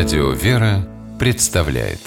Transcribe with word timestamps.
Радио 0.00 0.30
«Вера» 0.30 0.88
представляет 1.18 1.98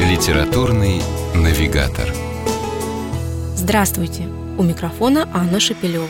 Литературный 0.00 1.02
навигатор 1.34 2.08
Здравствуйте! 3.54 4.22
У 4.56 4.62
микрофона 4.62 5.28
Анна 5.34 5.60
Шапилева. 5.60 6.08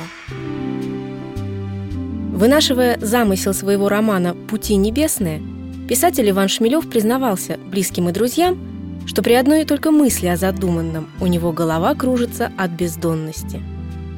Вынашивая 2.32 2.96
замысел 3.00 3.52
своего 3.52 3.88
романа 3.88 4.36
«Пути 4.48 4.76
небесные», 4.76 5.42
писатель 5.88 6.30
Иван 6.30 6.46
Шмелев 6.46 6.88
признавался 6.88 7.58
близким 7.58 8.08
и 8.08 8.12
друзьям, 8.12 8.56
что 9.04 9.20
при 9.24 9.32
одной 9.32 9.64
только 9.64 9.90
мысли 9.90 10.28
о 10.28 10.36
задуманном 10.36 11.10
у 11.20 11.26
него 11.26 11.50
голова 11.50 11.96
кружится 11.96 12.52
от 12.56 12.70
бездонности– 12.70 13.60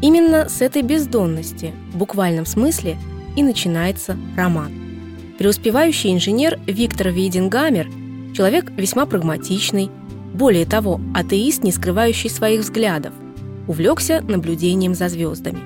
Именно 0.05 0.51
с 0.51 0.61
этой 0.61 0.83
бездонности, 0.83 1.73
в 1.95 1.97
буквальном 1.97 2.45
смысле, 2.45 2.99
и 3.37 3.43
начинается 3.43 4.17
роман. 4.37 4.73
Преуспевающий 5.39 6.13
инженер 6.13 6.59
Виктор 6.67 7.09
Вейдингамер– 7.09 7.89
человек 8.35 8.71
весьма 8.77 9.07
прагматичный, 9.07 9.91
более 10.35 10.67
того, 10.67 11.01
атеист, 11.15 11.63
не 11.63 11.73
скрывающий 11.73 12.29
своих 12.29 12.63
взглядов, 12.63 13.15
увлекся 13.69 14.21
наблюдением 14.23 14.95
за 14.95 15.09
звездами. 15.09 15.61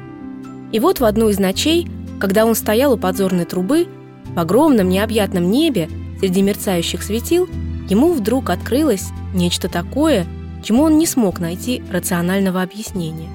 И 0.71 0.79
вот 0.79 1.01
в 1.01 1.05
одну 1.05 1.31
из 1.31 1.39
ночей, 1.39 1.89
когда 2.21 2.45
он 2.45 2.55
стоял 2.55 2.93
у 2.93 2.99
подзорной 2.99 3.47
трубы, 3.47 3.89
в 4.27 4.39
огромном 4.39 4.89
необъятном 4.89 5.51
небе, 5.51 5.89
среди 6.21 6.43
мерцающих 6.43 7.03
светил, 7.03 7.49
ему 7.89 8.13
вдруг 8.13 8.51
открылось 8.51 9.07
нечто 9.35 9.69
такое, 9.69 10.27
чему 10.63 10.83
он 10.83 10.99
не 10.99 11.07
смог 11.07 11.41
найти 11.41 11.83
рационального 11.91 12.61
объяснения. 12.61 13.30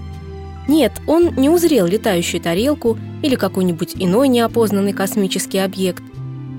Нет, 0.67 0.93
он 1.07 1.35
не 1.35 1.49
узрел 1.49 1.85
летающую 1.85 2.41
тарелку 2.41 2.97
или 3.21 3.35
какой-нибудь 3.35 3.93
иной 3.95 4.27
неопознанный 4.29 4.93
космический 4.93 5.59
объект. 5.59 6.03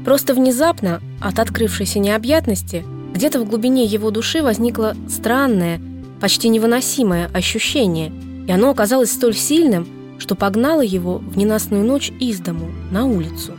Просто 0.04 0.34
внезапно, 0.34 1.00
от 1.20 1.38
открывшейся 1.38 1.98
необъятности, 1.98 2.84
где-то 3.14 3.40
в 3.40 3.48
глубине 3.48 3.84
его 3.84 4.10
души 4.10 4.42
возникло 4.42 4.94
странное, 5.08 5.80
почти 6.20 6.48
невыносимое 6.48 7.30
ощущение, 7.32 8.12
и 8.46 8.52
оно 8.52 8.70
оказалось 8.70 9.12
столь 9.12 9.34
сильным, 9.34 9.86
что 10.18 10.34
погнало 10.34 10.82
его 10.82 11.18
в 11.18 11.38
ненастную 11.38 11.84
ночь 11.84 12.12
из 12.20 12.40
дому, 12.40 12.70
на 12.90 13.06
улицу. 13.06 13.52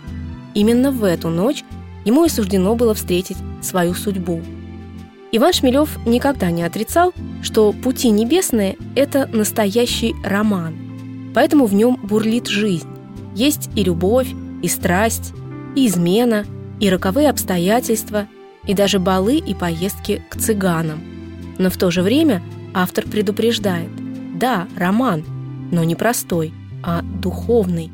Именно 0.53 0.91
в 0.91 1.03
эту 1.03 1.29
ночь 1.29 1.63
ему 2.05 2.23
и 2.25 2.29
суждено 2.29 2.75
было 2.75 2.93
встретить 2.93 3.38
свою 3.61 3.93
судьбу– 3.95 4.41
Иван 5.31 5.53
Шмелев 5.53 5.97
никогда 6.05 6.51
не 6.51 6.63
отрицал, 6.63 7.13
что 7.41 7.73
«Пути 7.73 8.09
небесные»— 8.09 8.77
это 8.95 9.27
настоящий 9.31 10.15
роман, 10.23 10.75
поэтому 11.33 11.65
в 11.65 11.73
нем 11.73 11.99
бурлит 12.01 12.47
жизнь. 12.47 12.87
Есть 13.35 13.69
и 13.75 13.83
любовь, 13.83 14.29
и 14.61 14.67
страсть, 14.67 15.33
и 15.75 15.87
измена, 15.87 16.45
и 16.79 16.89
роковые 16.89 17.29
обстоятельства, 17.29 18.27
и 18.65 18.73
даже 18.73 18.99
балы 18.99 19.37
и 19.37 19.53
поездки 19.53 20.23
к 20.29 20.37
цыганам. 20.37 21.03
Но 21.57 21.69
в 21.69 21.77
то 21.77 21.91
же 21.91 22.01
время 22.01 22.41
автор 22.73 23.05
предупреждает– 23.05 23.89
да, 24.35 24.67
роман, 24.75 25.23
но 25.71 25.83
не 25.83 25.95
простой, 25.95 26.53
а 26.83 27.01
духовный. 27.01 27.91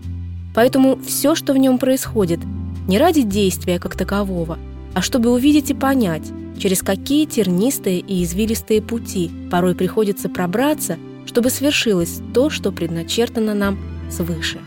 Поэтому 0.56 0.98
все, 0.98 1.36
что 1.36 1.54
в 1.54 1.58
нем 1.58 1.78
происходит, 1.78 2.40
не 2.88 2.98
ради 2.98 3.22
действия 3.22 3.80
как 3.80 3.96
такового, 3.96 4.58
а 4.94 5.02
чтобы 5.02 5.32
увидеть 5.32 5.70
и 5.70 5.76
понять, 5.76 6.32
через 6.62 6.84
какие 6.84 7.26
тернистые 7.26 8.00
и 8.00 8.24
извилистые 8.24 8.84
пути 8.84 9.32
порой 9.50 9.74
приходится 9.74 10.30
пробраться, 10.30 11.00
чтобы 11.26 11.50
свершилось 11.50 12.22
то, 12.36 12.52
что 12.52 12.72
предначертано 12.72 13.56
нам 13.56 13.80
свыше. 14.12 14.60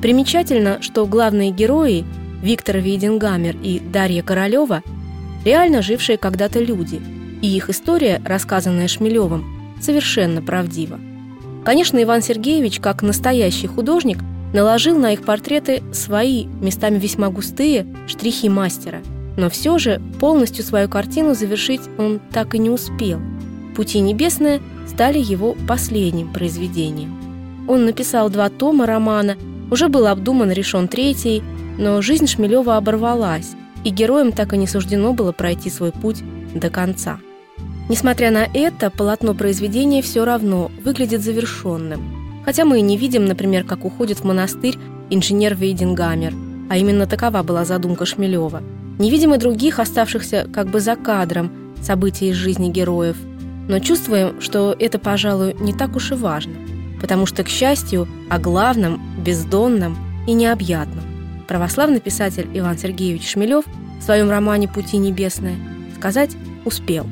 Примечательно, 0.00 0.80
что 0.80 1.04
главные 1.06 1.50
герои 1.50 2.06
Виктор 2.42 2.78
Вейдингамер 2.78 3.56
и 3.62 3.78
Дарья 3.78 4.22
Королева 4.22 4.82
реально 5.44 5.82
жившие 5.82 6.16
когда-то 6.16 6.60
люди, 6.60 6.98
и 7.42 7.54
их 7.54 7.68
история, 7.68 8.22
рассказанная 8.24 8.88
Шмелевым, 8.88 9.76
совершенно 9.82 10.40
правдива. 10.40 10.98
Конечно, 11.62 12.02
Иван 12.02 12.22
Сергеевич, 12.22 12.80
как 12.80 13.02
настоящий 13.02 13.66
художник, 13.66 14.18
наложил 14.54 14.98
на 14.98 15.12
их 15.12 15.26
портреты 15.26 15.82
свои, 15.92 16.46
местами 16.46 16.98
весьма 16.98 17.28
густые, 17.28 17.86
штрихи 18.06 18.48
мастера– 18.48 19.02
но 19.38 19.48
все 19.48 19.78
же 19.78 20.02
полностью 20.18 20.64
свою 20.64 20.88
картину 20.88 21.32
завершить 21.32 21.82
он 21.96 22.20
так 22.32 22.54
и 22.54 22.58
не 22.58 22.68
успел. 22.68 23.20
«Пути 23.74 24.00
небесные» 24.00 24.60
стали 24.86 25.18
его 25.18 25.56
последним 25.68 26.32
произведением. 26.32 27.16
Он 27.68 27.84
написал 27.84 28.30
два 28.30 28.48
тома 28.48 28.84
романа, 28.84 29.36
уже 29.70 29.88
был 29.88 30.08
обдуман 30.08 30.50
решен 30.50 30.88
третий, 30.88 31.42
но 31.78 32.02
жизнь 32.02 32.26
Шмелева 32.26 32.76
оборвалась, 32.76 33.52
и 33.84 33.90
героям 33.90 34.32
так 34.32 34.54
и 34.54 34.56
не 34.56 34.66
суждено 34.66 35.12
было 35.12 35.30
пройти 35.30 35.70
свой 35.70 35.92
путь 35.92 36.22
до 36.52 36.68
конца. 36.68 37.20
Несмотря 37.88 38.32
на 38.32 38.44
это, 38.52 38.90
полотно 38.90 39.34
произведения 39.34 40.02
все 40.02 40.24
равно 40.24 40.72
выглядит 40.84 41.22
завершенным. 41.22 42.42
Хотя 42.44 42.64
мы 42.64 42.80
и 42.80 42.82
не 42.82 42.96
видим, 42.96 43.26
например, 43.26 43.62
как 43.62 43.84
уходит 43.84 44.18
в 44.18 44.24
монастырь 44.24 44.76
инженер 45.10 45.54
Вейдингамер, 45.54 46.34
а 46.70 46.76
именно 46.76 47.06
такова 47.06 47.44
была 47.44 47.64
задумка 47.64 48.04
Шмелева– 48.04 48.62
не 48.98 49.10
видим 49.10 49.34
и 49.34 49.38
других, 49.38 49.78
оставшихся 49.78 50.48
как 50.52 50.68
бы 50.68 50.80
за 50.80 50.96
кадром 50.96 51.50
событий 51.82 52.30
из 52.30 52.36
жизни 52.36 52.70
героев, 52.70 53.16
но 53.68 53.78
чувствуем, 53.78 54.40
что 54.40 54.74
это, 54.78 54.98
пожалуй, 54.98 55.54
не 55.60 55.72
так 55.72 55.96
уж 55.96 56.12
и 56.12 56.14
важно, 56.14 56.54
потому 57.00 57.26
что, 57.26 57.44
к 57.44 57.48
счастью, 57.48 58.08
о 58.28 58.38
главном, 58.38 59.00
бездонном 59.22 59.96
и 60.26 60.32
необъятном 60.32 61.04
православный 61.48 62.00
писатель 62.00 62.46
Иван 62.52 62.78
Сергеевич 62.78 63.30
Шмелев 63.30 63.64
в 63.98 64.02
своем 64.02 64.30
романе 64.30 64.68
«Пути 64.68 64.98
небесные» 64.98 65.56
сказать 65.96 66.36
успел. 66.64 67.06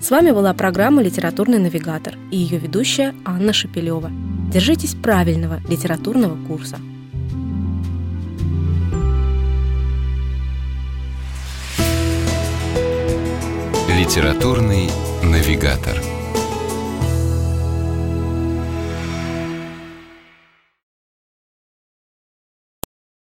С 0.00 0.10
вами 0.10 0.30
была 0.30 0.54
программа 0.54 1.02
«Литературный 1.02 1.58
навигатор» 1.58 2.16
и 2.30 2.38
ее 2.38 2.58
ведущая 2.58 3.14
Анна 3.24 3.52
Шапилева. 3.52 4.10
Держитесь 4.50 4.94
правильного 4.94 5.60
литературного 5.68 6.36
курса. 6.46 6.78
Литературный 14.00 14.88
навигатор. 15.22 16.19